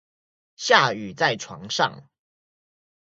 [0.55, 2.09] 下雨在床上